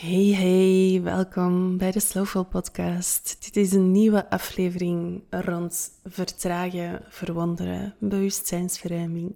[0.00, 3.36] Hey hey, welkom bij de Slowful Podcast.
[3.44, 9.34] Dit is een nieuwe aflevering rond vertragen, verwonderen, bewustzijnsverruiming.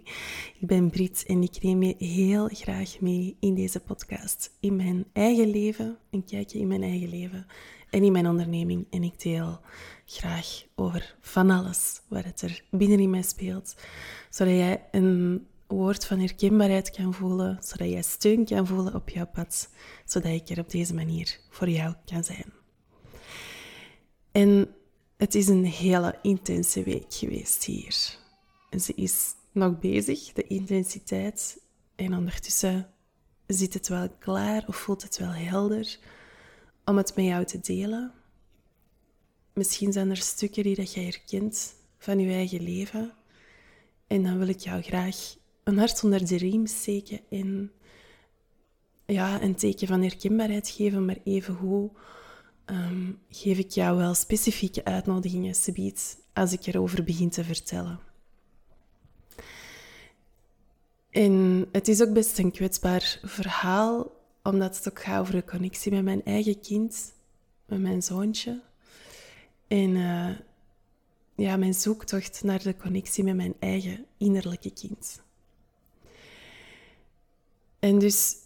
[0.61, 4.51] Ik ben Brit en ik neem je heel graag mee in deze podcast.
[4.61, 7.47] In mijn eigen leven, een kijkje in mijn eigen leven
[7.91, 8.87] en in mijn onderneming.
[8.91, 9.61] En ik deel
[10.07, 13.77] graag over van alles wat het er binnenin mij speelt,
[14.31, 19.27] zodat jij een woord van herkenbaarheid kan voelen, zodat jij steun kan voelen op jouw
[19.27, 19.69] pad,
[20.05, 22.53] zodat ik er op deze manier voor jou kan zijn.
[24.33, 24.75] En
[25.17, 28.19] het is een hele intense week geweest hier.
[28.71, 31.61] En ze is nog bezig, de intensiteit.
[31.95, 32.91] En ondertussen
[33.47, 35.99] zit het wel klaar of voelt het wel helder
[36.85, 38.13] om het met jou te delen.
[39.53, 43.13] Misschien zijn er stukken die dat jij herkent van je eigen leven.
[44.07, 47.73] En dan wil ik jou graag een hart onder de riem steken en
[49.07, 51.91] ja, een teken van herkenbaarheid geven, maar even hoe
[52.67, 58.01] um, geef ik jou wel specifieke uitnodigingen, subiet, als ik erover begin te vertellen.
[61.11, 65.93] En het is ook best een kwetsbaar verhaal, omdat het ook gaat over de connectie
[65.93, 67.13] met mijn eigen kind,
[67.67, 68.61] met mijn zoontje.
[69.69, 70.31] En uh,
[71.35, 75.23] ja, mijn zoektocht naar de connectie met mijn eigen innerlijke kind.
[77.83, 78.37] En dus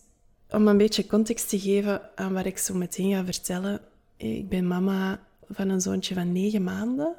[0.50, 3.80] om een beetje context te geven aan wat ik zo meteen ga vertellen.
[4.16, 7.16] Ik ben mama van een zoontje van negen maanden.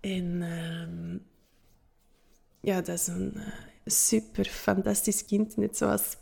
[0.00, 1.18] En uh,
[2.60, 3.46] ja, dat is een uh,
[3.84, 6.16] super fantastisch kind, net zoals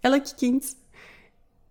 [0.00, 0.76] elk kind.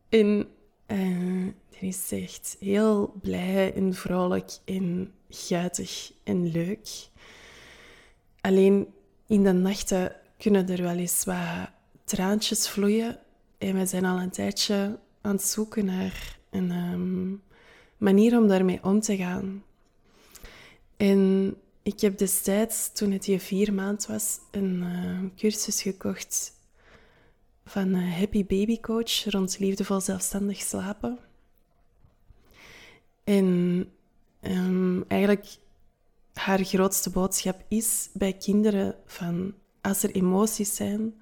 [0.10, 0.48] En
[0.88, 1.48] uh,
[1.80, 7.10] die is echt heel blij en vrolijk en guitig en leuk.
[8.42, 8.88] Alleen
[9.28, 11.76] in de nachten kunnen er wel eens wat
[12.08, 13.20] traantjes vloeien.
[13.58, 17.36] En we zijn al een tijdje aan het zoeken naar een ehm,
[17.98, 19.64] manier om daarmee om te gaan.
[20.98, 26.54] En ik heb destijds, toen het hier vier maand was, een uh, cursus gekocht
[27.66, 31.20] van uh, Happy Baby Coach rond liefdevol zelfstandig slapen.
[33.24, 33.46] En
[34.42, 35.48] um, eigenlijk
[36.34, 41.14] haar grootste boodschap is bij kinderen van als er emoties zijn,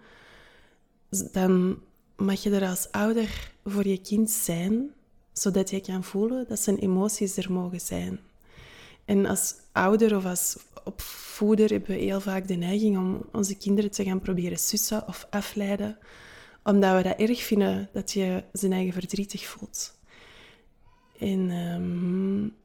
[1.09, 1.79] dan
[2.15, 4.93] mag je er als ouder voor je kind zijn,
[5.33, 8.19] zodat je kan voelen dat zijn emoties er mogen zijn.
[9.05, 13.91] En als ouder of als opvoeder hebben we heel vaak de neiging om onze kinderen
[13.91, 15.97] te gaan proberen sussen of afleiden,
[16.63, 19.97] omdat we dat erg vinden dat je zijn eigen verdrietig voelt.
[21.19, 22.55] En um,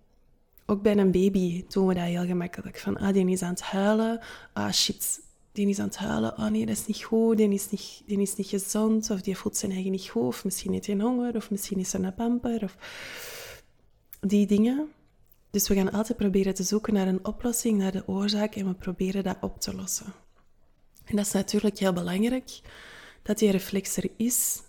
[0.66, 2.78] ook bij een baby doen we dat heel gemakkelijk.
[2.78, 4.20] Van, ah, die is aan het huilen.
[4.52, 5.20] Ah, shit,
[5.52, 6.38] die is aan het huilen.
[6.38, 7.36] Oh nee, dat is niet goed.
[7.36, 9.10] Die is niet, die is niet gezond.
[9.10, 10.22] Of die voelt zijn eigen niet goed.
[10.22, 11.36] Of misschien heeft hij honger.
[11.36, 12.62] Of misschien is er een pamper.
[12.62, 12.76] Of
[14.20, 14.88] die dingen.
[15.50, 18.54] Dus we gaan altijd proberen te zoeken naar een oplossing, naar de oorzaak.
[18.54, 20.12] En we proberen dat op te lossen.
[21.04, 22.60] En dat is natuurlijk heel belangrijk.
[23.22, 24.62] Dat die reflex er is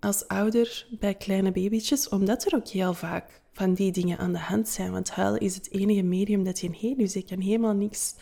[0.00, 2.08] als ouder bij kleine babytjes.
[2.08, 4.92] Omdat er ook heel vaak van die dingen aan de hand zijn.
[4.92, 6.98] Want huilen is het enige medium dat je heeft.
[6.98, 8.14] Dus je kan helemaal niks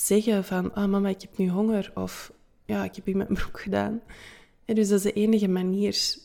[0.00, 1.90] zeggen van, ah mama, ik heb nu honger.
[1.94, 2.32] Of,
[2.64, 4.00] ja, ik heb hier mijn broek gedaan.
[4.64, 6.16] En dus dat is de enige manier,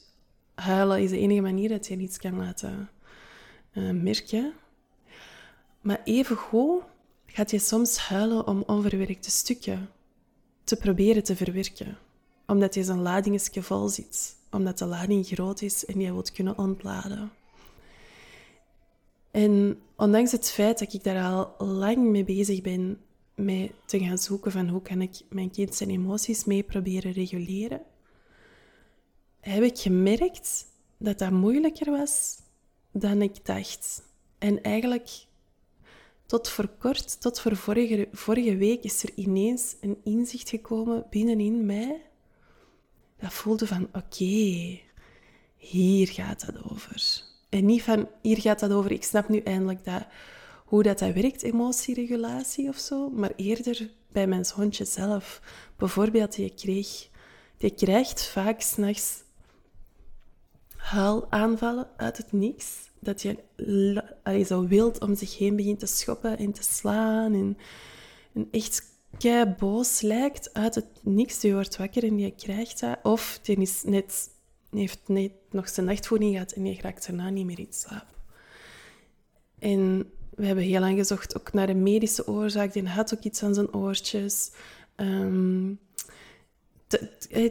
[0.55, 2.89] huilen is de enige manier dat je iets kan laten
[3.73, 4.53] uh, merken.
[5.81, 6.81] Maar even goed
[7.25, 9.89] gaat je soms huilen om onverwerkte stukken
[10.63, 11.97] te proberen te verwerken.
[12.47, 14.35] Omdat je zo'n ladingetje vol zit.
[14.51, 17.31] Omdat de lading groot is en je wilt kunnen ontladen.
[19.31, 22.99] En ondanks het feit dat ik daar al lang mee bezig ben
[23.35, 27.81] mee te gaan zoeken van hoe kan ik mijn kind zijn emoties mee proberen reguleren,
[29.39, 30.65] heb ik gemerkt
[30.97, 32.37] dat dat moeilijker was
[32.91, 34.03] dan ik dacht.
[34.37, 35.09] En eigenlijk
[36.25, 41.65] tot voor kort, tot voor vorige, vorige week, is er ineens een inzicht gekomen binnenin
[41.65, 42.01] mij.
[43.17, 44.79] Dat voelde van, oké,
[45.57, 47.23] hier gaat het over.
[47.49, 50.05] En niet van, hier gaat het over, ik snap nu eindelijk dat
[50.65, 55.41] hoe dat, dat werkt, emotieregulatie of zo, maar eerder bij mijn zoontje zelf.
[55.77, 57.09] Bijvoorbeeld, die, kreeg,
[57.57, 59.23] die krijgt vaak s'nachts
[60.83, 62.91] huilaanvallen uit het niks.
[62.99, 63.37] Dat je
[64.23, 67.33] allee, zo wild om zich heen begint te schoppen en te slaan.
[67.33, 67.57] En,
[68.51, 71.41] echt kei boos lijkt uit het niks.
[71.41, 72.99] Je wordt wakker en je krijgt dat.
[73.03, 74.29] Of die is net,
[74.69, 78.07] heeft net nog zijn nachtvoeding gehad en je raakt daarna niet meer in slaap.
[79.59, 82.73] En we hebben heel lang gezocht ook naar een medische oorzaak.
[82.73, 84.51] Die had ook iets aan zijn oortjes.
[84.95, 85.79] Um,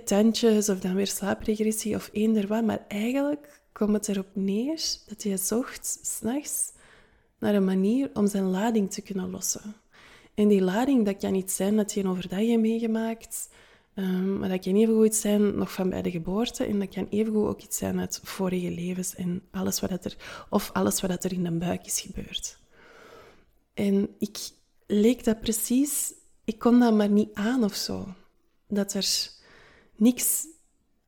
[0.04, 2.64] tandjes of dan weer slaapregressie of eender wat.
[2.64, 6.72] Maar eigenlijk komt het erop neer dat je zocht s'nachts
[7.38, 9.74] naar een manier om zijn lading te kunnen lossen.
[10.34, 13.48] En die lading, dat kan niet zijn dat je een overdag hebt meegemaakt,
[13.94, 17.06] um, maar dat kan even goed zijn nog van bij de geboorte en dat kan
[17.10, 20.16] even goed ook iets zijn uit vorige levens en alles wat er,
[20.50, 22.60] of alles wat er in de buik is gebeurd.
[23.82, 24.38] En ik
[24.86, 26.14] leek dat precies,
[26.44, 28.14] ik kon dat maar niet aan of zo.
[28.68, 29.30] Dat er
[29.96, 30.46] niks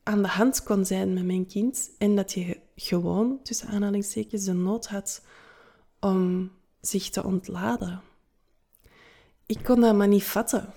[0.02, 4.52] aan de hand kon zijn met mijn kind en dat je gewoon, tussen aanhalingstekens, de
[4.52, 5.22] nood had
[6.00, 8.02] om zich te ontladen.
[9.46, 10.74] Ik kon dat maar niet vatten.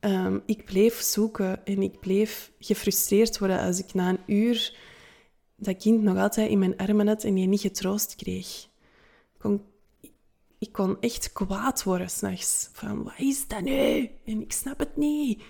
[0.00, 4.78] Ehm, ik bleef zoeken en ik bleef gefrustreerd worden als ik na een uur
[5.56, 8.64] dat kind nog altijd in mijn armen had en je niet getroost kreeg.
[9.34, 9.72] Ik kon,
[10.64, 12.68] ik kon echt kwaad worden s'nachts.
[12.72, 14.10] Van, wat is dat nu?
[14.24, 15.42] En ik snap het niet.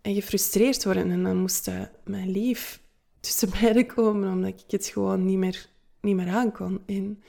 [0.00, 1.10] En gefrustreerd worden.
[1.10, 1.70] En dan moest
[2.04, 2.80] mijn lief
[3.20, 5.68] tussen beiden komen, omdat ik het gewoon niet meer,
[6.00, 6.82] niet meer aankon.
[6.86, 7.22] En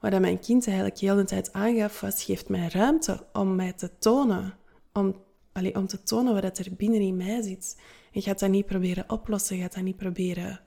[0.00, 3.90] wat mijn kind eigenlijk heel de tijd aangaf, was, geeft mij ruimte om mij te
[3.98, 4.54] tonen.
[4.92, 5.16] Om,
[5.52, 7.80] allez, om te tonen wat er binnen in mij zit.
[8.12, 10.60] En gaat dat niet proberen oplossen, gaat dat niet proberen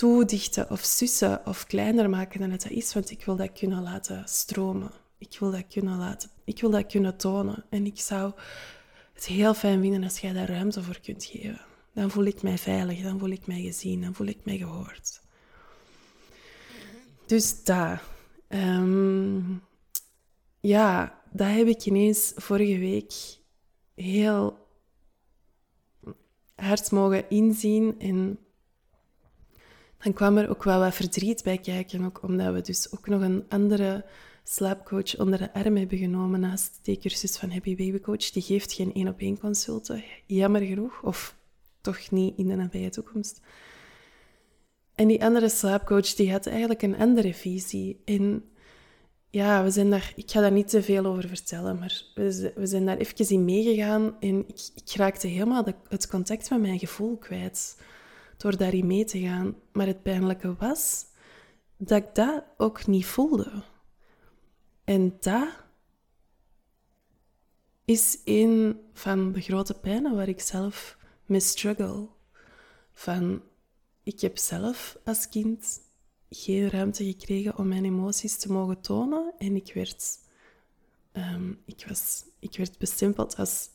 [0.00, 4.22] toedichten of sussen of kleiner maken dan het is, want ik wil dat kunnen laten
[4.26, 4.90] stromen.
[5.18, 7.64] Ik wil dat kunnen laten, ik wil dat kunnen tonen.
[7.70, 8.32] En ik zou
[9.12, 11.60] het heel fijn vinden als jij daar ruimte voor kunt geven.
[11.94, 15.20] Dan voel ik mij veilig, dan voel ik mij gezien, dan voel ik mij gehoord.
[17.26, 18.02] Dus daar.
[18.48, 19.62] Um,
[20.60, 23.12] ja, dat heb ik ineens vorige week
[23.94, 24.66] heel
[26.54, 27.94] hard mogen inzien.
[27.98, 28.38] En
[30.02, 33.22] dan kwam er ook wel wat verdriet bij kijken, ook omdat we dus ook nog
[33.22, 34.04] een andere
[34.44, 38.30] slaapcoach onder de arm hebben genomen naast de cursus van Happy Baby Coach.
[38.30, 41.36] Die geeft geen één-op-één consulten, jammer genoeg, of
[41.80, 43.40] toch niet in de nabije toekomst.
[44.94, 48.00] En die andere slaapcoach die had eigenlijk een andere visie.
[48.04, 48.44] En
[49.30, 52.86] ja, we zijn daar, ik ga daar niet te veel over vertellen, maar we, zijn
[52.86, 57.76] daar even in meegegaan en ik, ik raakte helemaal het contact met mijn gevoel kwijt
[58.40, 59.54] door daarin mee te gaan.
[59.72, 61.06] Maar het pijnlijke was
[61.76, 63.62] dat ik dat ook niet voelde.
[64.84, 65.48] En dat
[67.84, 72.08] is een van de grote pijnen waar ik zelf mee struggle.
[72.92, 73.42] Van,
[74.02, 75.80] ik heb zelf als kind
[76.30, 79.34] geen ruimte gekregen om mijn emoties te mogen tonen.
[79.38, 80.18] En ik werd,
[81.12, 83.68] um, ik was, ik werd bestempeld als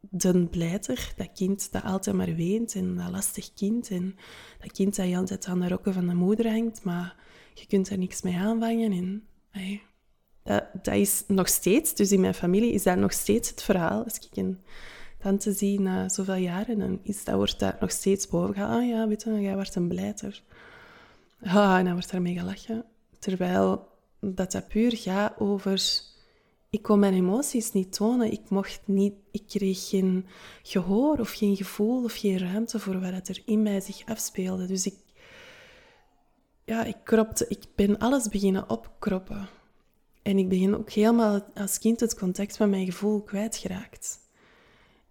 [0.00, 3.90] de blijter, dat kind dat altijd maar weent en dat lastig kind.
[3.90, 4.16] En
[4.60, 7.16] dat kind dat je altijd aan de rokken van de moeder hangt, maar
[7.54, 8.92] je kunt er niks mee aanvangen.
[8.92, 9.22] En,
[10.82, 14.04] dat, is nog steeds, dus in mijn familie is dat nog steeds het verhaal.
[14.04, 14.58] Als ik een
[15.18, 18.70] tante zie na zoveel jaren, dan is dat, wordt dat nog steeds boven gaan.
[18.70, 20.42] Ah ja, weet je, jij wordt een blijter.
[21.42, 22.84] Ah, en dan wordt daarmee gelachen.
[23.18, 23.88] Terwijl
[24.20, 26.08] dat dat puur gaat over...
[26.70, 28.32] Ik kon mijn emoties niet tonen.
[28.32, 30.26] Ik, mocht niet, ik kreeg geen
[30.62, 34.66] gehoor of geen gevoel of geen ruimte voor wat er in mij zich afspeelde.
[34.66, 34.94] Dus ik,
[36.64, 39.48] ja, ik, kropte, ik ben alles beginnen opkroppen.
[40.22, 44.18] En ik begin ook helemaal als kind het contact met mijn gevoel kwijtgeraakt.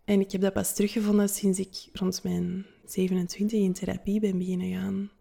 [0.03, 4.71] En ik heb dat pas teruggevonden sinds ik rond mijn 27 in therapie ben beginnen
[4.71, 5.11] gaan.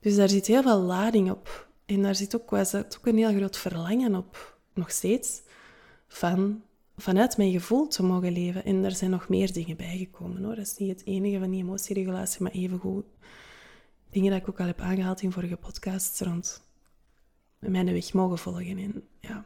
[0.00, 1.68] Dus daar zit heel veel lading op.
[1.86, 5.42] En daar zit ook, was ook een heel groot verlangen op, nog steeds,
[6.12, 6.62] van
[6.96, 8.64] vanuit mijn gevoel te mogen leven.
[8.64, 10.54] En er zijn nog meer dingen bijgekomen hoor.
[10.54, 13.04] Dat is niet het enige van die emotieregulatie, maar evengoed
[14.10, 16.62] dingen dat ik ook al heb aangehaald in vorige podcasts rond
[17.58, 18.78] mijn weg mogen volgen.
[18.78, 19.44] En, ja.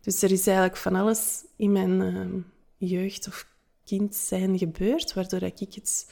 [0.00, 2.42] Dus er is eigenlijk van alles in mijn uh,
[2.76, 3.46] jeugd of
[3.84, 6.10] kind zijn gebeurd, waardoor ik het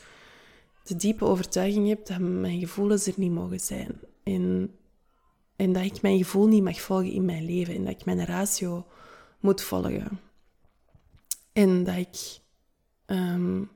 [0.82, 4.00] de diepe overtuiging heb dat mijn gevoelens er niet mogen zijn.
[4.22, 4.74] En,
[5.56, 7.74] en dat ik mijn gevoel niet mag volgen in mijn leven.
[7.74, 8.86] En dat ik mijn ratio
[9.44, 10.20] moet volgen.
[11.52, 12.40] En dat ik...
[13.06, 13.70] Um,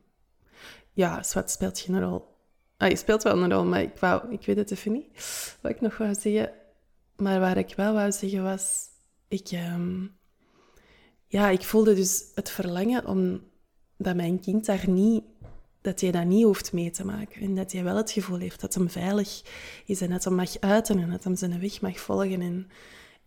[0.92, 2.36] ja, zwart speelt geen rol.
[2.76, 5.06] Ah, je speelt wel een rol, maar ik, wou, ik weet het even niet.
[5.60, 6.52] Wat ik nog wou zeggen...
[7.16, 8.86] Maar waar ik wel wou zeggen was...
[9.28, 10.16] Ik, um,
[11.26, 13.42] ja, ik voelde dus het verlangen om
[13.96, 15.24] dat mijn kind daar niet
[15.80, 17.42] dat hij dat niet hoeft mee te maken.
[17.42, 19.42] En dat hij wel het gevoel heeft dat hem veilig
[19.84, 22.40] is en dat hij mag uiten en dat hij zijn weg mag volgen.
[22.40, 22.70] En,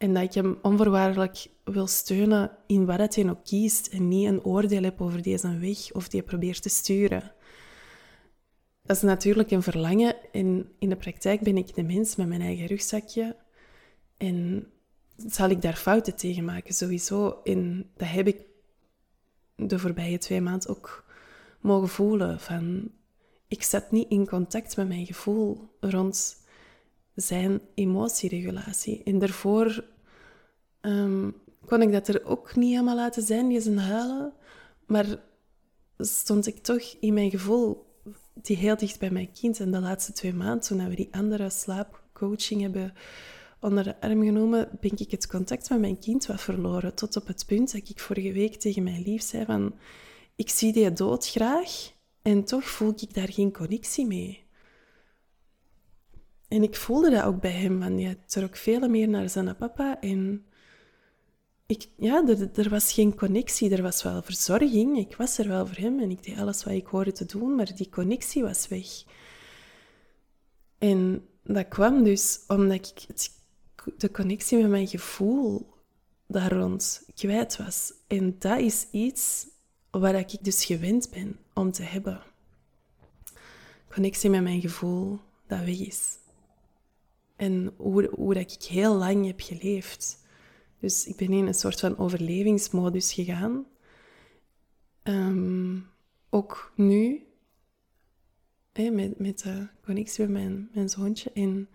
[0.02, 4.44] en dat ik hem onvoorwaardelijk wil steunen in wat hij ook kiest en niet een
[4.44, 7.32] oordeel heb over deze weg of die probeert te sturen.
[8.84, 12.42] Dat is natuurlijk een verlangen en in de praktijk ben ik de mens met mijn
[12.42, 13.36] eigen rugzakje.
[14.18, 14.68] En
[15.16, 17.40] zal ik daar fouten tegen maken, sowieso.
[17.44, 18.46] En dat heb ik
[19.56, 21.06] de voorbije twee maanden ook
[21.60, 22.40] mogen voelen.
[22.40, 22.92] Van,
[23.48, 26.41] ik zat niet in contact met mijn gevoel rond
[27.16, 29.04] zijn emotieregulatie.
[29.04, 29.86] En daarvoor
[30.82, 34.34] um, kon ik dat er ook niet helemaal laten zijn, die zijn huilen.
[34.86, 35.20] Maar
[35.98, 37.86] stond ik toch in mijn gevoel
[38.34, 39.60] die heel dicht bij mijn kind.
[39.60, 42.94] En de laatste twee maanden, toen we die andere slaapcoaching hebben
[43.60, 46.96] onder de arm genomen, ben ik het contact met mijn kind wat verloren.
[46.96, 49.76] Tot op het punt dat ik vorige week tegen mijn lief zei van...
[50.36, 51.92] Ik zie die dood graag
[52.22, 54.41] en toch voel ik daar geen connectie mee.
[56.52, 60.02] En ik voelde dat ook bij hem, want hij trok veel meer naar zijn papa.
[60.02, 60.46] En
[61.66, 63.70] ik, ja, er, er, was geen connectie.
[63.70, 64.98] Er was wel verzorging.
[64.98, 67.56] Ik was er wel voor hem en ik deed alles wat ik hoorde te doen,
[67.56, 68.88] maar die connectie was weg.
[70.78, 73.08] En dat kwam dus omdat ik
[73.98, 75.68] de connectie met mijn gevoel
[76.28, 77.94] daar rond kwijt was.
[78.08, 79.48] En dat is iets
[79.92, 82.22] waar ik dus gewend ben om te hebben.
[83.90, 86.20] Connectie met mijn gevoel dat weg is.
[87.42, 90.26] En hoe, hoe dat ik heel lang heb geleefd.
[90.80, 93.66] Dus ik ben in een soort van overlevingsmodus gegaan.
[95.04, 95.80] Ehm,
[96.30, 97.24] ook nu,
[98.74, 101.32] hè, met, met de connectie met mijn, mijn zoontje.
[101.34, 101.70] En,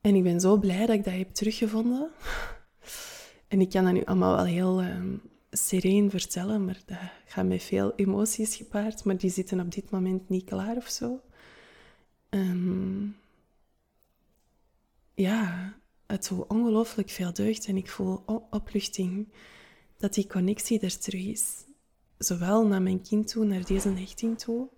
[0.00, 2.10] en ik ben zo blij dat ik dat heb teruggevonden.
[3.48, 7.62] En ik kan dat nu allemaal wel heel um, sereen vertellen, maar dat gaat met
[7.62, 9.04] veel emoties gepaard.
[9.04, 11.20] Maar die zitten op dit moment niet klaar of zo.
[12.28, 13.16] Um,
[15.20, 15.74] ja,
[16.06, 19.32] het zo ongelooflijk veel deugd en ik voel opluchting
[19.98, 21.52] dat die connectie er terug is.
[22.18, 24.68] Zowel naar mijn kind toe, naar deze hechting toe,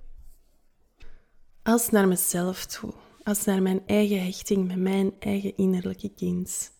[1.62, 2.92] als naar mezelf toe.
[3.22, 6.72] Als naar mijn eigen hechting met mijn eigen innerlijke kind.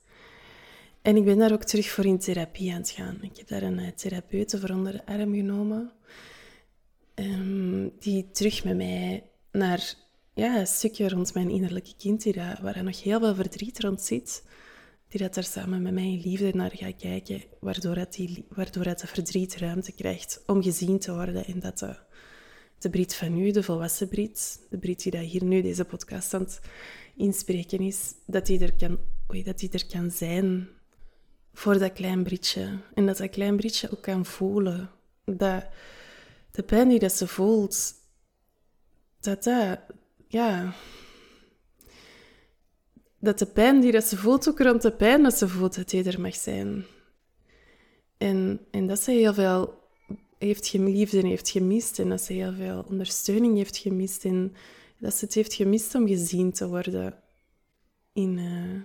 [1.03, 3.19] En ik ben daar ook terug voor in therapie aan het gaan.
[3.23, 5.93] Ik heb daar een eh, therapeute voor onder de arm genomen,
[7.15, 9.95] um, die terug met mij naar
[10.35, 13.81] ja, een stukje rond mijn innerlijke kind, die daar, waar er nog heel veel verdriet
[13.81, 14.43] rond zit,
[15.09, 18.85] die dat er samen met mij in liefde naar gaat kijken, waardoor het, die, waardoor
[18.85, 21.97] het verdriet ruimte krijgt om gezien te worden en dat de,
[22.79, 26.35] de Brit van nu, de volwassen Brit, de Brit die dat hier nu deze podcast
[26.35, 26.61] aan het
[27.17, 28.99] inspreken is, dat die er kan,
[29.45, 30.69] dat die er kan zijn
[31.53, 32.79] voor dat klein Britje.
[32.95, 34.91] En dat dat klein Britje ook kan voelen.
[35.25, 35.67] Dat
[36.51, 37.95] de pijn die dat ze voelt,
[39.21, 39.79] dat dat
[40.33, 40.75] ja,
[43.19, 45.91] dat de pijn die dat ze voelt, ook rond de pijn dat ze voelt, dat
[45.91, 46.85] die er mag zijn.
[48.19, 49.81] En, en dat ze heel veel
[50.39, 51.99] heeft geliefd en heeft gemist.
[51.99, 54.25] En dat ze heel veel ondersteuning heeft gemist.
[54.25, 54.55] En
[54.99, 57.15] dat ze het heeft gemist om gezien te worden
[58.13, 58.81] in, uh,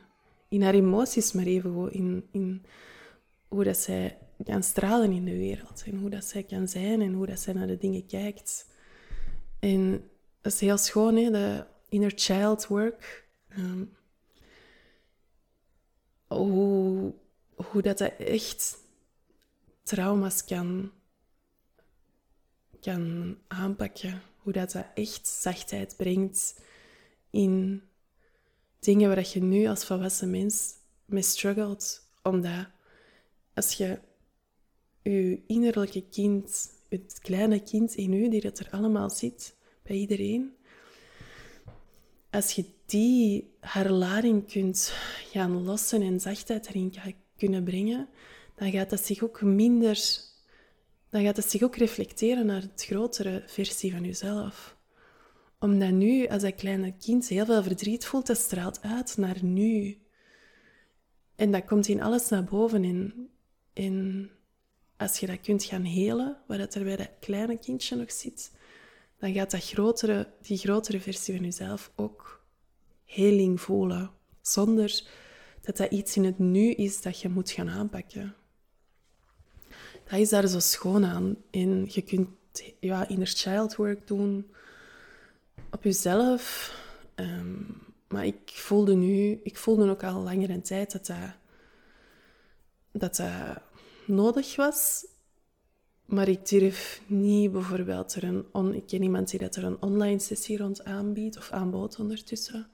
[0.50, 2.66] in haar emoties, maar even in, in
[3.48, 5.84] hoe dat zij kan stralen in de wereld.
[5.86, 8.68] En hoe dat zij kan zijn en hoe dat zij naar de dingen kijkt.
[9.60, 10.10] En
[10.48, 11.32] dat is heel schoon, hè?
[11.32, 13.28] de inner child work.
[13.58, 13.96] Um,
[16.28, 17.14] hoe,
[17.56, 18.78] hoe dat, dat echt
[19.84, 20.92] trauma's kan,
[22.82, 24.22] kan aanpakken.
[24.38, 26.62] Hoe dat, dat echt zachtheid brengt
[27.30, 27.82] in
[28.80, 30.74] dingen waar je nu als volwassen mens
[31.06, 32.10] mee struggelt.
[32.24, 32.68] Omdat
[33.54, 34.00] als je
[35.02, 39.56] je innerlijke kind, het kleine kind in u, die dat er allemaal zit,
[39.88, 40.56] bij iedereen.
[42.30, 44.94] Als je die herlaring kunt
[45.32, 46.94] gaan lossen en zachtheid erin
[47.38, 48.10] kunnen brengen,
[48.56, 50.26] dan gaat dat zich ook minder...
[51.10, 54.78] Dan gaat het zich ook reflecteren naar het grotere versie van jezelf.
[55.60, 59.98] Omdat nu, als dat kleine kind heel veel verdriet voelt, dat straalt uit naar nu.
[61.36, 62.84] En dat komt in alles naar boven.
[62.84, 63.30] En,
[63.74, 64.30] en
[64.98, 68.52] als je dat kunt gaan helen, waar dat er bij dat kleine kindje nog zit,
[69.18, 72.46] dan gaat dat grotere, die grotere versie van jezelf ook
[73.06, 74.12] heling voelen.
[74.42, 75.04] Zonder
[75.62, 78.36] dat dat iets in het nu is dat je moet gaan aanpakken.
[80.04, 81.36] Dat is daar zo schoon aan.
[81.52, 82.30] En je kunt
[82.80, 84.52] ja, inner child work doen
[85.72, 86.76] op jezelf.
[87.16, 87.62] Ehm,
[88.08, 91.18] maar ik voelde nu, ik voelde ook al langere tijd dat dat,
[92.92, 93.62] dat, dat
[94.06, 95.06] nodig was.
[96.08, 98.46] Maar ik durf niet bijvoorbeeld er een...
[98.52, 102.68] On, ik ken iemand die dat er een online sessie rond aanbiedt, of aanbood ondertussen.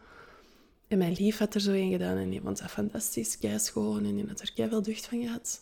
[0.87, 4.15] En mijn lief had er zo een gedaan en die vond dat fantastisch, schoon en
[4.15, 5.61] die had er veel deugd van gehad.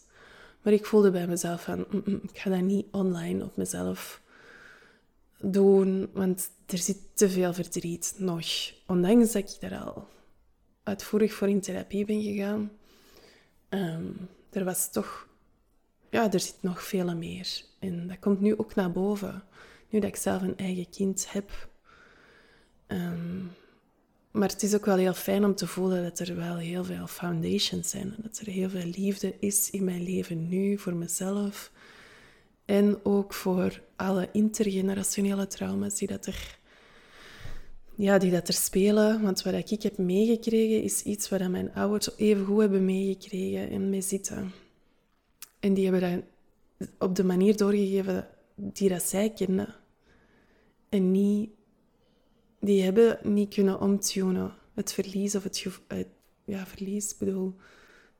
[0.61, 4.21] Maar ik voelde bij mezelf van, mm, mm, ik ga dat niet online op mezelf
[5.39, 8.45] doen, want er zit te veel verdriet nog.
[8.87, 10.07] Ondanks dat ik daar al
[10.83, 12.71] uitvoerig voor in therapie ben gegaan,
[13.69, 15.27] um, er was toch
[16.11, 17.61] ja, er zit nog veel meer.
[17.79, 19.43] En dat komt nu ook naar boven.
[19.89, 21.69] Nu dat ik zelf een eigen kind heb.
[22.87, 23.39] Ehm,
[24.31, 27.07] maar het is ook wel heel fijn om te voelen dat er wel heel veel
[27.07, 28.15] foundations zijn.
[28.17, 31.71] Dat er heel veel liefde is in mijn leven nu voor mezelf.
[32.65, 36.57] En ook voor alle intergenerationele trauma's die dat er,
[37.95, 39.21] ja, die dat er spelen.
[39.21, 43.89] Want wat ik heb meegekregen is iets wat mijn ouders even goed hebben meegekregen en
[43.89, 44.51] mee zitten.
[45.61, 46.25] En die hebben
[46.77, 49.75] dat op de manier doorgegeven die dat zij kenden.
[50.89, 51.49] En niet,
[52.59, 54.53] die hebben niet kunnen omtunen.
[54.73, 55.67] Het verlies of het,
[56.45, 57.55] ja, verlies, bedoel,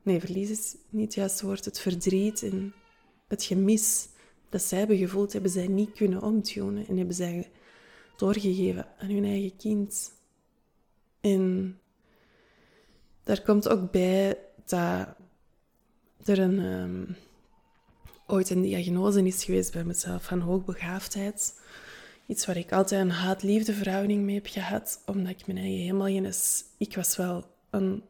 [0.02, 1.66] nee, verlies is niet het juiste woord.
[1.66, 2.74] Het verdriet en
[3.28, 4.10] het gemis
[4.50, 7.52] dat zij hebben gevoeld, hebben zij niet kunnen omtunen en hebben zij
[8.18, 10.14] doorgegeven aan hun eigen kind.
[11.20, 11.78] En
[13.24, 15.08] daar komt ook bij dat
[16.24, 17.16] er een, um,
[18.32, 21.60] ooit een diagnose is geweest bij mezelf van hoogbegaafdheid.
[22.26, 26.08] Iets waar ik altijd een haat-liefde verhouding mee heb gehad, omdat ik mijn eigen helemaal
[26.08, 26.34] geen...
[26.78, 28.04] Ik was wel een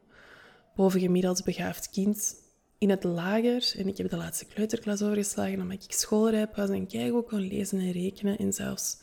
[0.74, 2.34] bovengemiddeld begaafd kind
[2.78, 3.74] in het lager.
[3.76, 7.40] En ik heb de laatste kleuterklas overgeslagen omdat ik schoolrijp was en kijk ook kon
[7.40, 8.38] lezen en rekenen.
[8.38, 8.98] En zelfs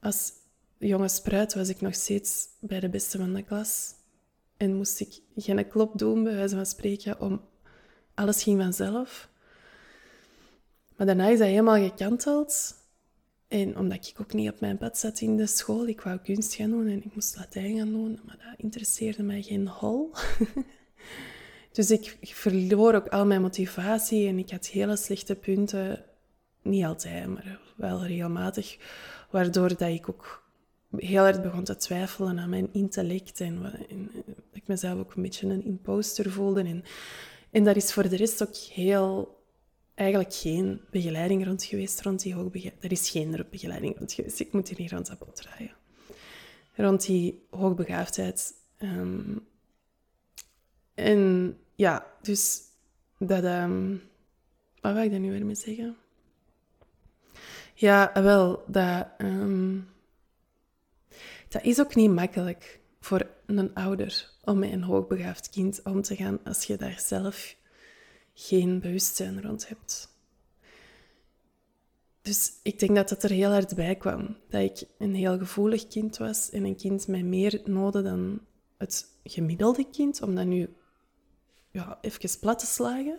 [0.00, 0.32] als
[0.78, 3.94] jonge spruit was ik nog steeds bij de beste van de klas.
[4.56, 7.40] En moest ik geen klop doen, bij wijze van spreken, om
[8.14, 9.30] alles ging vanzelf.
[10.96, 12.80] Maar daarna is dat helemaal gekanteld.
[13.48, 16.54] En omdat ik ook niet op mijn pad zat in de school, ik wou kunst
[16.54, 20.10] gaan doen en ik moest Latijn gaan doen, maar dat interesseerde mij geen hol.
[21.72, 26.04] dus ik verloor ook al mijn motivatie en ik had hele slechte punten.
[26.62, 28.76] Niet altijd, maar wel regelmatig.
[29.30, 30.42] Waardoor dat ik ook
[30.96, 35.22] heel erg begon te twijfelen aan mijn intellect en, en, dat ik mezelf ook een
[35.22, 36.62] beetje een imposter voelde.
[36.62, 36.84] En,
[37.50, 39.40] en daar is voor de rest ook heel
[39.94, 42.84] eigenlijk geen begeleiding rond geweest rond die hoogbegaafdheid.
[42.84, 44.40] Er is geen begeleiding rond geweest.
[44.40, 45.74] Ik moet hier niet rond dat draaien.
[46.74, 48.54] Rond die hoogbegaafdheid.
[48.78, 49.46] Um,
[50.94, 52.60] en ja, dus
[53.18, 53.44] dat...
[53.44, 54.02] Um,
[54.80, 55.96] wat wil ik daar nu weer mee zeggen?
[57.74, 59.08] Ja, wel, dat...
[59.18, 59.88] Um,
[61.48, 66.16] dat is ook niet makkelijk voor een ouder om met een hoogbegaafd kind om te
[66.16, 67.56] gaan als je daar zelf
[68.34, 70.10] geen bewustzijn rond hebt.
[72.22, 74.36] Dus ik denk dat het er heel hard bij kwam.
[74.48, 78.40] Dat ik een heel gevoelig kind was en een kind met meer noden dan
[78.76, 80.74] het gemiddelde kind, om dat nu
[81.70, 83.18] ja, even plat te slagen.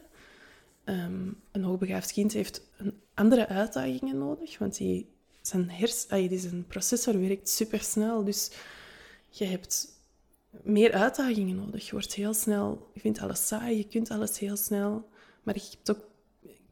[0.86, 5.10] Um, een hoogbegaafd kind heeft een andere uitdagingen nodig, want die,
[5.41, 8.23] zijn, hers, die zijn processor werkt supersnel.
[8.23, 8.52] Dus
[9.30, 9.88] je hebt
[10.62, 11.86] meer uitdagingen nodig.
[11.86, 15.10] Je wordt heel snel, je vindt alles saai, je kunt alles heel snel.
[15.44, 16.08] Maar je, ook,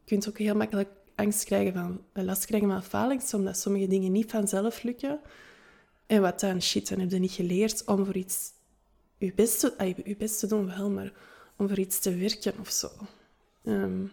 [0.05, 4.11] kunt ook heel makkelijk angst krijgen van, eh, last krijgen van falings, omdat sommige dingen
[4.11, 5.19] niet vanzelf lukken.
[6.05, 6.61] En wat dan?
[6.61, 8.51] Shit, dan heb je niet geleerd om voor iets
[9.25, 11.13] je best te, ah, je best te doen, wel, maar
[11.57, 12.89] om voor iets te werken of zo.
[13.63, 14.05] Ehm,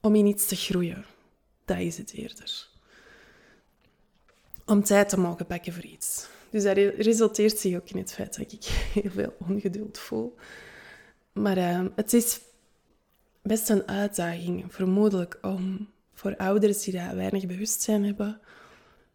[0.00, 1.04] om in iets te groeien.
[1.64, 2.68] Dat is het eerder.
[4.66, 6.28] Om tijd te mogen pakken voor iets.
[6.50, 8.64] Dus dat resulteert zich ook in het feit dat ik
[9.02, 10.34] heel veel ongeduld voel.
[11.32, 12.40] Maar ehm, het is
[13.42, 18.40] best een uitdaging, vermoedelijk, om voor ouders die daar weinig bewustzijn hebben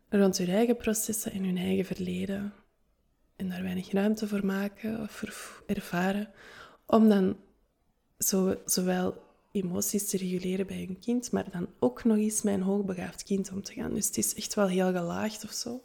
[0.10, 2.54] rond hun eigen processen en hun eigen verleden
[3.36, 5.24] en daar weinig ruimte voor maken of
[5.66, 6.30] ervaren,
[6.86, 7.38] om dan
[8.18, 12.62] zo, zowel emoties te reguleren bij hun kind, maar dan ook nog eens met een
[12.62, 13.94] hoogbegaafd kind om te gaan.
[13.94, 15.82] Dus het is echt wel heel gelaagd of zo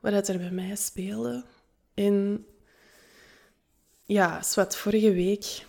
[0.00, 1.44] wat er bij mij speelde.
[1.94, 2.46] En
[4.04, 5.66] ja, wat vorige week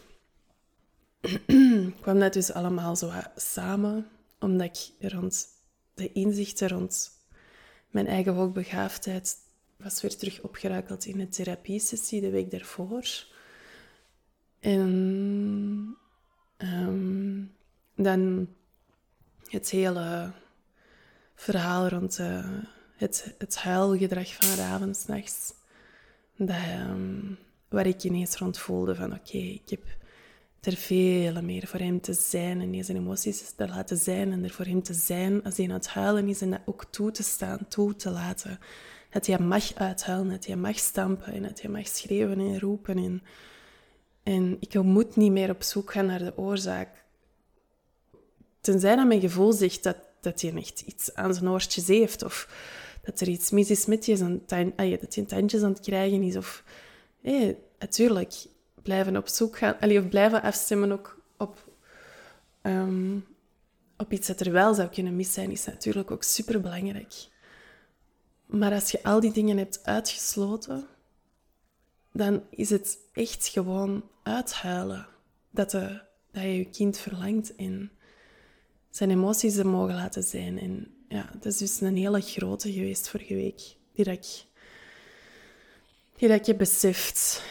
[2.01, 4.07] kwam dat dus allemaal zo samen,
[4.39, 5.47] omdat ik rond
[5.93, 7.11] de inzichten rond
[7.89, 9.35] mijn eigen hoogbegaafdheid
[9.77, 13.05] was weer terug opgerakeld in een therapiesessie de week daarvoor.
[14.59, 15.97] En
[16.57, 17.43] ehm,
[17.95, 18.49] dan
[19.45, 20.31] het hele
[21.35, 22.57] verhaal rond uh,
[22.99, 25.53] het, het huilgedrag van Raven s'nachts.
[26.37, 27.37] Um,
[27.69, 29.83] waar ik ineens rond voelde van oké, ik heb
[30.61, 34.49] er veel meer voor hem te zijn en zijn emoties te laten zijn en er
[34.49, 37.23] voor hem te zijn als hij aan het huilen is en dat ook toe te
[37.23, 38.59] staan, toe te laten.
[39.09, 42.97] Dat hij mag uithuilen, dat hij mag stampen en dat hij mag schreeuwen en roepen.
[42.97, 43.23] En,
[44.23, 47.03] en ik moet niet meer op zoek gaan naar de oorzaak.
[48.61, 52.47] Tenzij dat mijn gevoel zegt dat, dat hij echt iets aan zijn oortjes heeft of
[53.09, 54.17] dat er iets mis is met je,
[54.99, 56.35] dat hij tandjes aan het krijgen is.
[56.35, 56.63] Of,
[57.79, 58.33] natuurlijk,
[58.81, 61.67] blijven op zoek gaan, of blijven afstemmen ook op
[62.61, 63.17] ehm,
[63.97, 67.13] op iets dat er wel zou kunnen mis zijn, is natuurlijk ook super belangrijk.
[68.45, 70.87] Maar als je al die dingen hebt uitgesloten,
[72.13, 75.07] dan is het echt gewoon uithuilen
[75.49, 77.91] dat, de, dat je je kind verlangt en
[78.89, 80.59] zijn emoties er mogen laten zijn.
[80.59, 84.45] En ja, dat is dus een hele grote geweest vorige week, die dat ik,
[86.15, 87.43] die dat beseft.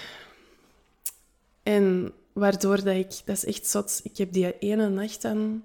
[1.63, 5.63] En waardoor dat ik, dat is echt zot, ik heb die ene nacht dan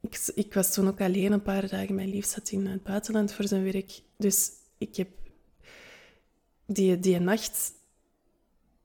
[0.00, 1.94] ik, ik, was toen ook alleen een paar dagen.
[1.94, 4.00] Mijn lief zat in het buitenland voor zijn werk.
[4.16, 5.08] Dus ik heb
[6.66, 7.72] die, die nacht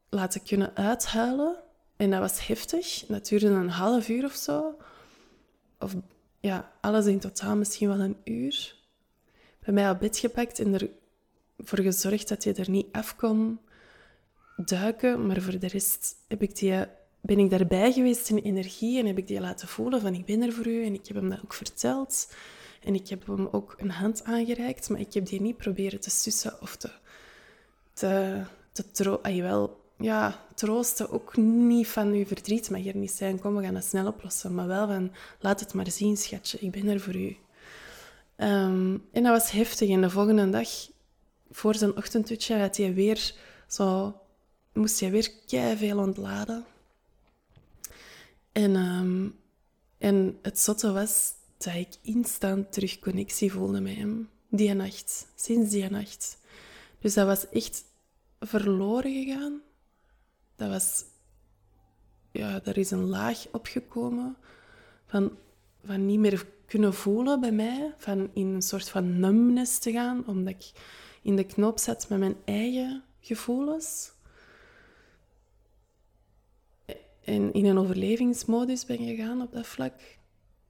[0.09, 1.55] laten kunnen uithuilen.
[1.95, 3.05] En dat was heftig.
[3.07, 4.77] Dat duurde een half uur of zo.
[5.79, 5.95] Of
[6.41, 8.75] ja, alles in totaal misschien wel een uur.
[9.59, 10.73] Bij mij op bed gepakt en
[11.57, 13.59] ervoor gezorgd dat je er niet af kon
[14.55, 15.25] duiken.
[15.25, 16.85] Maar voor de rest heb ik die
[17.21, 20.41] ben ik daarbij geweest in energie en heb ik die laten voelen van ik ben
[20.41, 22.33] er voor u en ik heb hem dat ook verteld.
[22.83, 26.09] En ik heb hem ook een hand aangereikt, maar ik heb die niet proberen te
[26.09, 26.91] sussen of te,
[27.93, 31.11] te, te tro wel, ja, troosten.
[31.11, 34.55] Ook niet van uw verdriet mag er niet zijn, kom we gaan dat snel oplossen.
[34.55, 37.37] Maar wel van laat het maar zien schatje, ik ben er voor u.
[38.35, 40.69] Ehm, en dat was heftig en de volgende dag
[41.51, 43.33] voor zijn ochtendtutje had hij weer
[43.67, 44.15] zo,
[44.73, 45.31] moest hij weer
[45.77, 46.65] veel ontladen.
[48.51, 49.27] En, ehm,
[49.97, 54.29] en het zotte was dat ik instant terug connectie voelde met hem.
[54.49, 56.37] Die nacht, sinds die nacht.
[56.99, 57.83] Dus dat was echt
[58.39, 59.61] verloren gegaan.
[60.61, 61.03] Dat was...
[62.31, 64.37] Ja, er is een laag opgekomen
[65.05, 65.37] van,
[65.85, 67.93] van niet meer kunnen voelen bij mij.
[67.97, 70.71] Van in een soort van numbness te gaan, omdat ik
[71.21, 74.11] in de knoop zat met mijn eigen gevoelens
[77.23, 79.93] en in een overlevingsmodus ben gegaan op dat vlak.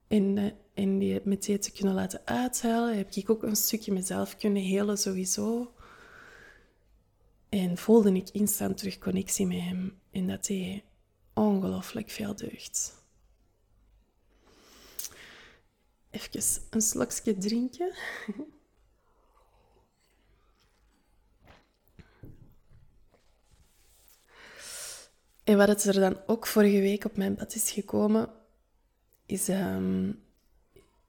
[0.07, 3.93] En, uh, en die met die te kunnen laten uithalen, heb ik ook een stukje
[3.93, 5.73] mezelf kunnen helen sowieso.
[7.51, 9.99] En voelde ik instant terug connectie met hem.
[10.11, 10.83] En dat deed
[11.33, 13.03] ongelooflijk veel deugd.
[16.09, 17.93] Even een slokje drinken.
[25.43, 28.29] En wat het er dan ook vorige week op mijn pad is gekomen,
[29.25, 29.47] is...
[29.47, 30.23] Um,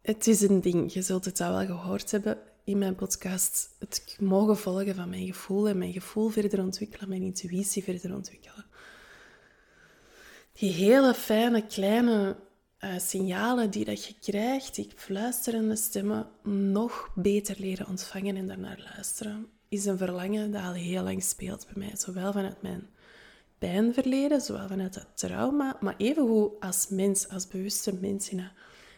[0.01, 3.77] het is een ding, je zult het al wel gehoord hebben in mijn podcast.
[3.79, 8.65] Het mogen volgen van mijn gevoel en mijn gevoel verder ontwikkelen, mijn intuïtie verder ontwikkelen.
[10.53, 12.37] Die hele fijne, kleine
[12.81, 18.91] uh, signalen die dat je krijgt, die fluisterende stemmen, nog beter leren ontvangen en daarnaar
[18.95, 21.97] luisteren, is een verlangen dat al heel lang speelt bij mij.
[21.97, 22.89] Zowel vanuit mijn
[23.59, 28.45] pijnverleden, zowel vanuit het trauma, maar evengoed als mens, als bewuste mens die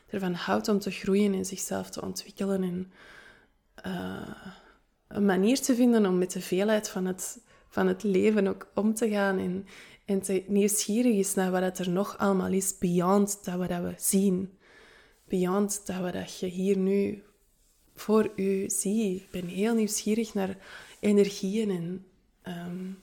[0.07, 2.93] ervan houdt om te groeien en zichzelf te ontwikkelen en
[3.87, 4.37] uh,
[5.09, 8.95] een manier te vinden om met de veelheid van het, van het leven ook om
[8.95, 9.67] te gaan en,
[10.05, 13.95] en te nieuwsgierig is naar wat er nog allemaal is, beyond dat we, dat we
[13.97, 14.59] zien.
[15.29, 17.23] Beyond dat we dat je hier nu
[17.95, 19.21] voor u ziet.
[19.21, 20.57] Ik ben heel nieuwsgierig naar
[21.01, 22.07] energieën en
[22.67, 23.03] um,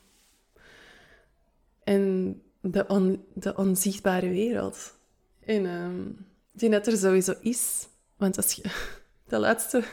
[1.83, 4.97] en de, on, de onzichtbare wereld.
[5.45, 7.87] En um, die dat er sowieso is.
[8.17, 8.63] Want als je
[9.31, 9.83] de laatste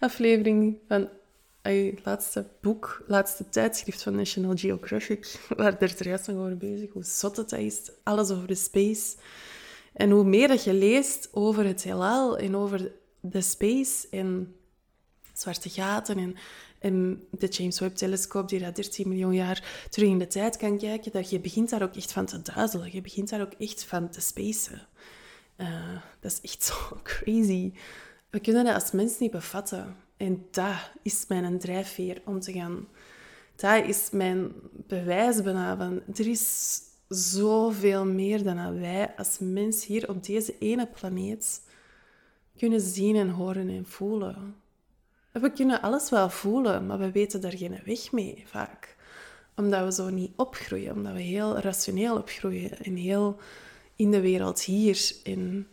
[0.00, 1.08] aflevering van
[1.62, 7.04] het laatste boek, laatste tijdschrift van National Geographic, waar er juist nog over bezig, hoe
[7.04, 9.16] zot het is, alles over de space.
[9.92, 14.54] En hoe meer dat je leest over het heelal en over de space en
[15.32, 16.36] zwarte gaten
[16.78, 21.12] en de James Webb-telescoop, die dat 13 miljoen jaar terug in de tijd kan kijken,
[21.12, 22.92] dat je begint daar ook echt van te duizelen.
[22.92, 24.86] Je begint daar ook echt van te spacen.
[25.56, 27.72] Uh, dat is echt zo crazy.
[28.30, 29.96] We kunnen dat als mens niet bevatten.
[30.16, 32.88] En dat is mijn drijfveer om te gaan.
[33.56, 36.02] Dat is mijn bewijs van...
[36.14, 41.62] Er is zoveel meer dan wij als mens hier op deze ene planeet
[42.56, 44.54] kunnen zien en horen en voelen.
[45.32, 48.96] We kunnen alles wel voelen, maar we weten daar geen weg mee vaak.
[49.56, 53.36] Omdat we zo niet opgroeien, omdat we heel rationeel opgroeien en heel
[53.96, 55.12] in de wereld hier.
[55.24, 55.68] En,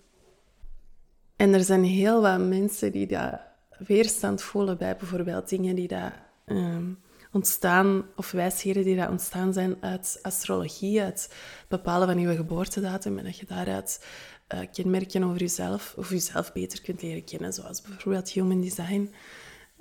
[1.36, 3.40] en er zijn heel wat mensen die dat
[3.78, 6.12] weerstand voelen bij bijvoorbeeld dingen die dat
[6.46, 6.94] ehm,
[7.32, 11.34] ontstaan, of wijsheden die dat ontstaan zijn uit astrologie, uit
[11.68, 14.06] bepalen van je geboortedatum en dat je daaruit
[14.54, 19.14] uh, kenmerken over jezelf, of jezelf beter kunt leren kennen, zoals bijvoorbeeld human design.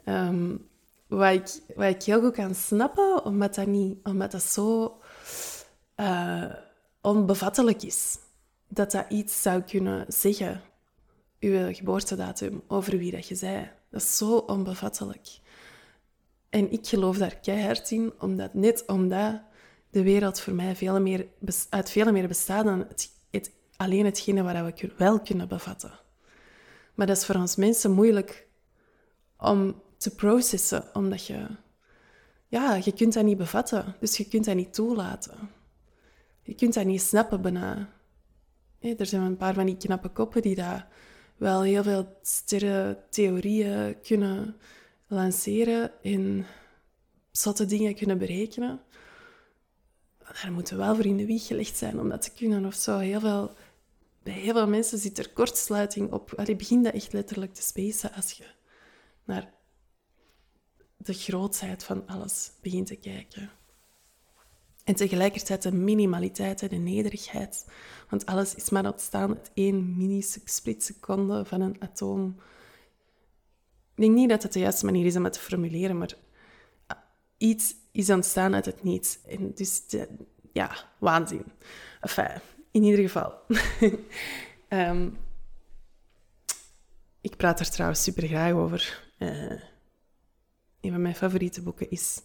[0.05, 0.69] Um,
[1.07, 5.01] wat, ik, wat ik heel goed kan snappen, omdat dat, niet, omdat dat zo
[5.97, 6.53] uh,
[7.01, 8.19] onbevattelijk is.
[8.69, 10.61] dat dat iets zou kunnen zeggen,
[11.45, 13.71] uw geboortedatum, over wie dat je zei.
[13.91, 15.29] Dat is zo onbevattelijk.
[16.49, 19.41] En ik geloof daar keihard in, omdat net omdat
[19.91, 21.27] de wereld voor mij veel meer,
[21.69, 25.93] uit veel meer bestaat dan het, het, alleen hetgene waar we wel kunnen bevatten.
[26.95, 28.47] Maar dat is voor ons mensen moeilijk
[29.37, 31.47] om te processen, omdat je,
[32.49, 33.95] ja, je kunt dat niet bevatten.
[34.01, 35.51] Dus je kunt dat niet toelaten.
[36.43, 37.89] Je kunt dat niet snappen bijna.
[38.81, 40.89] er zijn een paar van die knappe koppen die daar
[41.45, 44.57] wel heel veel sterrentheorieën kunnen
[45.07, 46.47] lanceren en
[47.31, 48.81] zotte dingen kunnen berekenen.
[50.19, 52.99] Daar moeten wel voor in de wieg gelegd zijn om dat te kunnen of zo.
[52.99, 53.53] Heel veel,
[54.23, 56.33] bij heel veel mensen zit er kortsluiting op.
[56.37, 58.47] Allee, begint dat echt letterlijk te spacen als je
[59.25, 59.53] naar
[60.97, 63.51] de grootheid van alles begint te kijken.
[64.85, 67.67] En tegelijkertijd de minimaliteit en de nederigheid.
[68.09, 72.37] Want alles is maar ontstaan uit één mini-splitseconde van een atoom.
[73.95, 76.15] Ik denk niet dat het de juiste manier is om het te formuleren, maar
[77.39, 79.23] iets is ontstaan uit het niets.
[79.23, 79.83] En dus,
[80.53, 81.45] ja, waanzin.
[82.01, 83.35] Enfin, in ieder geval.
[84.69, 85.17] um,
[87.21, 89.13] ik praat er trouwens super graag over.
[89.19, 89.61] Uh,
[90.81, 92.23] een van mijn favoriete boeken is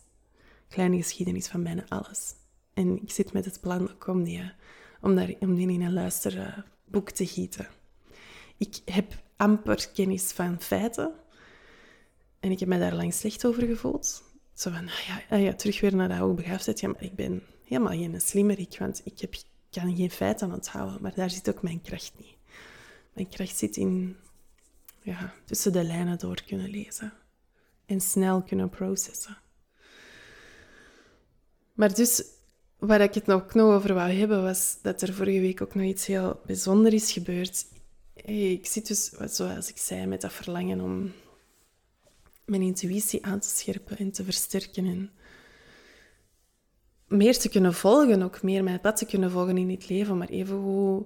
[0.70, 2.34] Kleine geschiedenis van bijna alles.
[2.80, 4.52] En ik zit met het plan om die,
[5.02, 7.68] om daar, om in een luisterboek te gieten.
[8.58, 11.14] Ik heb amper kennis van feiten.
[12.40, 14.24] En ik heb mij daar lang slecht over gevoeld.
[14.54, 16.80] Zo van, ah ja, ah ja, terug weer naar dat hoogbegaafdheid.
[16.80, 19.36] Ja, maar ik ben helemaal geen slimmerik, want ik heb,
[19.70, 21.02] kan geen feiten onthouden.
[21.02, 22.36] Maar daar zit ook mijn kracht niet.
[23.14, 24.18] Mijn kracht zit in
[25.02, 27.14] ja, tussen de lijnen door kunnen lezen.
[27.86, 29.38] En snel kunnen processen.
[31.74, 32.38] Maar dus
[32.80, 36.06] Waar ik het nog, over wou hebben, was dat er vorige week ook nog iets
[36.06, 37.66] heel bijzonders is gebeurd.
[38.26, 41.12] Ik zit dus, zoals ik zei, met dat verlangen om
[42.46, 44.86] mijn intuïtie aan te scherpen en te versterken.
[44.86, 45.12] En
[47.08, 50.30] meer te kunnen volgen, ook meer mijn pad te kunnen volgen in het leven, maar
[50.30, 51.06] even hoe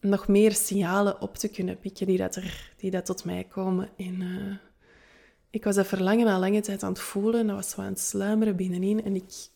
[0.00, 3.90] nog meer signalen op te kunnen pikken die, dat er, die dat tot mij komen.
[3.96, 4.56] En uh,
[5.50, 8.00] ik was dat verlangen al lange tijd aan het voelen, dat was zo aan het
[8.00, 9.04] sluimeren binnenin.
[9.04, 9.48] En ik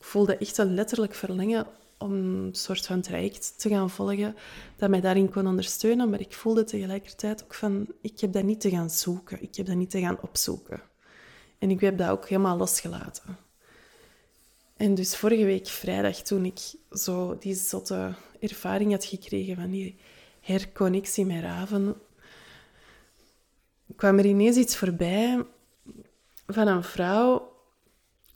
[0.00, 1.66] ik voelde echt een letterlijk verlangen
[1.98, 4.36] om een soort van traject te gaan volgen
[4.76, 6.10] dat mij daarin kon ondersteunen.
[6.10, 9.42] Maar ik voelde tegelijkertijd ook van, ik heb dat niet te gaan zoeken.
[9.42, 10.82] Ik heb dat niet te gaan opzoeken.
[11.58, 13.36] En ik heb dat ook helemaal losgelaten.
[14.76, 16.60] En dus vorige week vrijdag, toen ik
[16.90, 19.96] zo die zotte ervaring had gekregen van die
[20.40, 21.94] herconnectie met Raven,
[23.96, 25.44] kwam er ineens iets voorbij
[26.46, 27.52] van een vrouw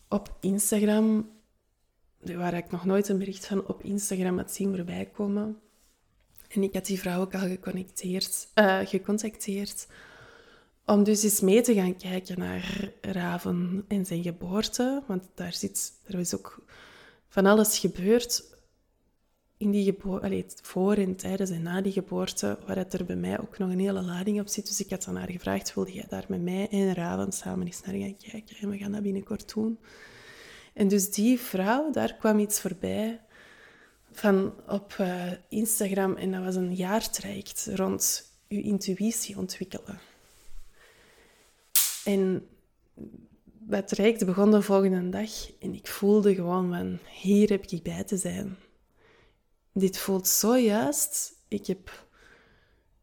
[0.08, 1.33] op Instagram
[2.24, 5.58] waar ik nog nooit een bericht van op Instagram had zien voorbij komen.
[6.48, 9.86] En ik had die vrouw ook al geconnecteerd, uh, gecontacteerd
[10.86, 15.02] om dus eens mee te gaan kijken naar Raven en zijn geboorte.
[15.06, 16.64] Want daar, zit, er is ook
[17.28, 18.44] van alles gebeurd
[19.56, 23.40] in die geboorte, voor en tijdens en na die geboorte, waar het er bij mij
[23.40, 24.66] ook nog een hele lading op zit.
[24.66, 27.82] Dus ik had aan haar gevraagd, wilde jij daar met mij en Raven samen eens
[27.82, 28.56] naar gaan kijken?
[28.60, 29.78] En we gaan dat binnenkort doen.
[30.74, 33.20] En dus die vrouw, daar kwam iets voorbij
[34.12, 39.98] van op uh, Instagram en dat was een jaartraject rond je intuïtie ontwikkelen.
[42.04, 42.48] En
[43.44, 48.04] dat traject begon de volgende dag en ik voelde gewoon van, hier heb ik bij
[48.04, 48.56] te zijn.
[49.72, 51.32] Dit voelt zo juist.
[51.48, 52.06] Ik, heb,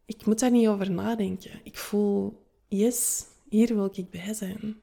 [0.05, 1.51] ik moet daar niet over nadenken.
[1.63, 4.81] Ik voel, yes, hier wil ik bij zijn.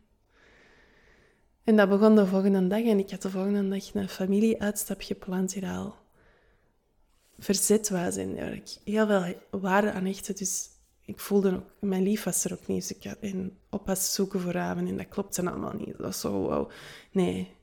[1.69, 5.53] En dat begon de volgende dag en ik had de volgende dag een familieuitstap gepland
[5.53, 5.95] die al
[7.39, 10.33] verzet was en waar ik heel veel waarde aan hechtte.
[10.33, 10.69] Dus
[11.05, 12.89] ik voelde ook, mijn lief was er ook niet.
[12.89, 15.87] Dus ik had een oppas zoeken voor avond en dat klopte allemaal niet.
[15.87, 16.71] Dat was zo, wow.
[17.13, 17.55] Nee,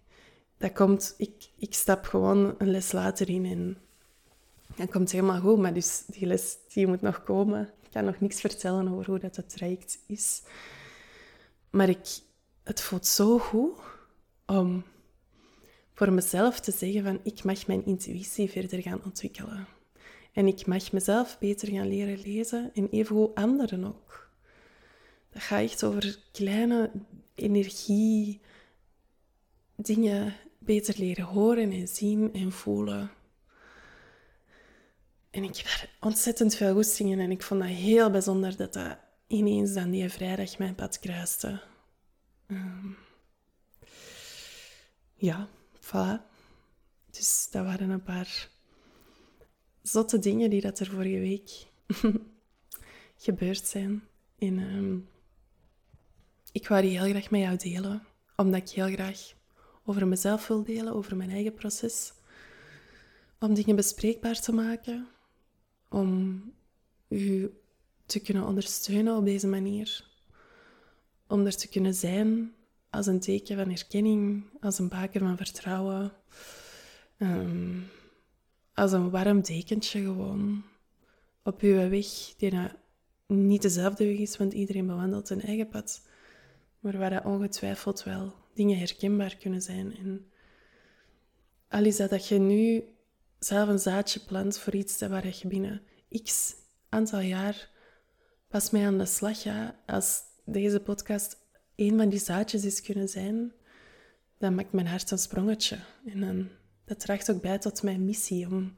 [0.58, 3.78] dat komt, ik, ik stap gewoon een les later in en
[4.76, 5.58] dat komt helemaal goed.
[5.58, 7.70] Maar dus die les die moet nog komen.
[7.84, 10.42] Ik kan nog niks vertellen over hoe dat, dat traject is.
[11.70, 12.08] Maar ik,
[12.64, 13.94] het voelt zo goed
[14.46, 14.84] om
[15.94, 19.68] voor mezelf te zeggen van ik mag mijn intuïtie verder gaan ontwikkelen.
[20.34, 24.30] En ik mag mezelf beter gaan leren lezen en evengoed anderen ook.
[25.30, 26.92] Dat gaat echt over kleine
[27.36, 28.42] energie,
[29.76, 33.12] dingen beter leren horen en zien en voelen.
[35.30, 38.98] En ik heb daar ontzettend veel goestingen en ik vond dat heel bijzonder dat dat
[39.28, 41.62] ineens dan die vrijdag mijn pad kruiste.
[42.48, 42.88] Ehm,
[45.16, 45.50] ja,
[45.80, 46.22] voilà.
[47.12, 48.50] Dus dat waren een paar
[49.82, 51.68] zotte dingen die dat er vorige week
[53.26, 54.04] gebeurd zijn.
[54.38, 54.98] Ehm,
[56.52, 58.04] ik wou die heel graag met jou delen,
[58.36, 59.34] omdat ik heel graag
[59.86, 62.14] over mezelf wil delen, over mijn eigen proces.
[63.40, 65.08] Om dingen bespreekbaar te maken,
[65.90, 66.42] om
[67.08, 67.54] u
[68.06, 70.06] te kunnen ondersteunen op deze manier.
[71.28, 72.54] Om er te kunnen zijn
[72.96, 76.14] als een teken van herkenning, als een baken van vertrouwen,
[77.18, 77.80] ehm,
[78.74, 80.64] als een warm dekentje gewoon
[81.44, 82.54] op uw weg, die
[83.28, 86.08] niet dezelfde weg is, want iedereen bewandelt zijn eigen pad,
[86.80, 89.98] maar waar dat ongetwijfeld wel dingen herkenbaar kunnen zijn.
[89.98, 90.32] En
[91.70, 92.84] al is dat dat je nu
[93.40, 95.82] zelf een zaadje plant voor iets waar je binnen
[96.24, 96.56] x
[96.90, 97.70] aantal jaar
[98.48, 101.45] pas mee aan de slag gaat, als deze podcast
[101.76, 103.52] een van die zaadjes is kunnen zijn,
[104.38, 105.80] dan maakt mijn hart een sprongetje.
[106.06, 106.48] En dan,
[106.86, 108.74] dat draagt ook bij tot mijn missie om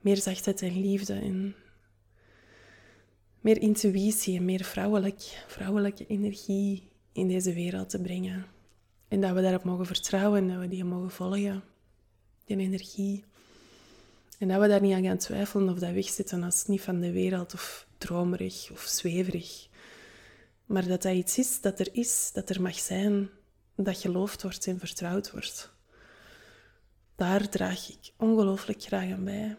[0.00, 1.54] meer zachtheid en liefde en
[3.40, 8.46] meer intuïtie en meer vrouwelijk, vrouwelijke energie in deze wereld te brengen.
[9.08, 11.62] En dat we daarop mogen vertrouwen en dat we die mogen volgen,
[12.44, 13.24] die energie.
[14.38, 17.12] En dat we daar niet aan gaan twijfelen of dat wegzitten als niet van de
[17.12, 19.68] wereld of dromerig of zweverig.
[20.66, 23.28] Maar dat dat iets is dat er is, dat er mag zijn,
[23.74, 25.70] dat geloofd wordt en vertrouwd wordt.
[27.14, 29.56] Daar draag ik ongelooflijk graag aan bij.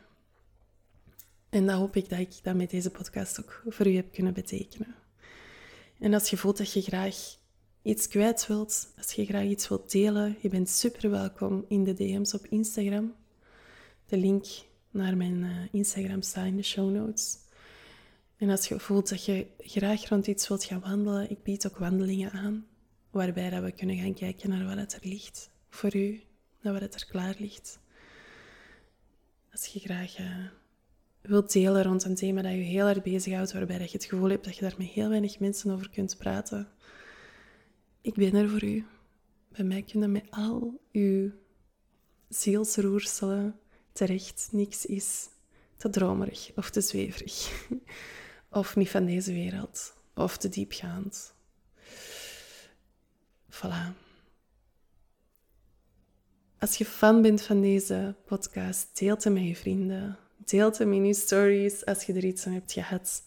[1.49, 4.33] En dat hoop ik dat ik dat met deze podcast ook voor u heb kunnen
[4.33, 4.95] betekenen.
[5.99, 7.37] En als je voelt dat je graag
[7.81, 11.93] iets kwijt wilt, als je graag iets wilt delen, je bent super welkom in de
[11.93, 13.15] DM's op Instagram.
[14.05, 14.45] De link
[14.91, 17.37] naar mijn uh, Instagram staat in de show notes.
[18.37, 21.77] En als je voelt dat je graag rond iets wilt gaan wandelen, ik bied ook
[21.77, 22.67] wandelingen aan,
[23.11, 26.21] waarbij dat we kunnen gaan kijken naar wat er ligt voor u,
[26.61, 27.79] naar wat er klaar ligt.
[29.51, 30.45] Als je graag uh,
[31.21, 34.29] wilt delen rond een thema dat je heel erg bezighoudt, waarbij dat je het gevoel
[34.29, 36.67] hebt dat je daar met heel weinig mensen over kunt praten,
[38.01, 38.85] ik ben er voor u.
[39.51, 41.31] Bij mij kunnen met al uw
[42.29, 43.59] zielsroerselen
[43.91, 44.47] terecht.
[44.51, 45.27] Niks is
[45.77, 47.49] te dromerig of te zweverig.
[48.49, 49.93] Of niet van deze wereld.
[50.15, 51.33] Of te diepgaand.
[53.49, 54.05] Voilà.
[56.59, 60.17] Als je fan bent van deze podcast, deel het met je vrienden.
[60.37, 63.23] Deel het in stories als je er iets aan hebt gehad.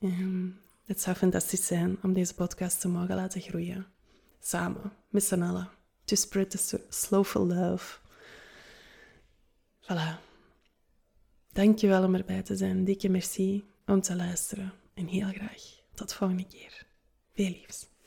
[0.00, 0.48] Ehm,
[0.84, 3.86] het zou fantastisch zijn om deze podcast te mogen laten groeien.
[4.40, 5.68] Samen, met z'n allen.
[6.04, 7.98] To spread the slowful love.
[9.80, 10.26] Voilà.
[11.52, 12.84] Dankjewel om erbij te zijn.
[12.84, 14.72] Dikke merci om te luisteren.
[14.94, 15.62] En heel graag
[15.94, 16.86] tot volgende keer.
[17.34, 17.87] Veel liefs.